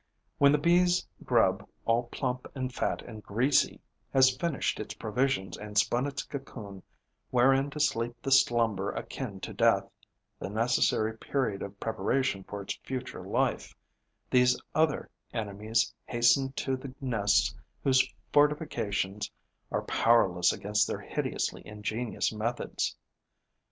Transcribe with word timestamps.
When 0.39 0.51
the 0.51 0.57
Bee's 0.57 1.07
grub, 1.23 1.63
all 1.85 2.05
plump 2.05 2.47
and 2.55 2.73
fat 2.73 3.03
and 3.03 3.21
greasy, 3.21 3.79
has 4.11 4.35
finished 4.35 4.79
its 4.79 4.95
provisions 4.95 5.57
and 5.59 5.77
spun 5.77 6.07
its 6.07 6.23
cocoon 6.23 6.81
wherein 7.29 7.69
to 7.69 7.79
sleep 7.79 8.15
the 8.23 8.31
slumber 8.31 8.89
akin 8.93 9.39
to 9.41 9.53
death, 9.53 9.87
the 10.39 10.49
necessary 10.49 11.15
period 11.19 11.61
of 11.61 11.79
preparation 11.79 12.43
for 12.43 12.63
its 12.63 12.73
future 12.77 13.21
life, 13.23 13.75
these 14.31 14.59
other 14.73 15.07
enemies 15.35 15.93
hasten 16.07 16.51
to 16.53 16.75
the 16.75 16.95
nests 16.99 17.55
whose 17.83 18.11
fortifications 18.33 19.29
are 19.71 19.83
powerless 19.83 20.51
against 20.51 20.87
their 20.87 21.01
hideously 21.01 21.61
ingenious 21.67 22.33
methods. 22.33 22.95